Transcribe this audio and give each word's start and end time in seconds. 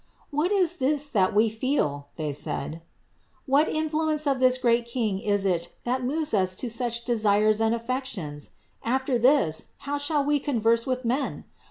"What 0.31 0.51
is 0.51 0.77
this 0.77 1.11
that 1.11 1.35
we 1.35 1.47
feel?" 1.47 2.07
they 2.15 2.33
said. 2.33 2.81
"What 3.45 3.69
influence 3.69 4.25
of 4.25 4.39
this 4.39 4.57
great 4.57 4.87
King 4.87 5.19
is 5.19 5.45
it 5.45 5.75
that 5.83 6.03
moves 6.03 6.33
us 6.33 6.55
to 6.55 6.71
such 6.71 7.05
desires 7.05 7.61
and 7.61 7.75
affections? 7.75 8.49
After 8.83 9.19
this, 9.19 9.65
how 9.85 9.99
shall 9.99 10.25
we 10.25 10.39
converse 10.39 10.87
with 10.87 11.05
men? 11.05 11.43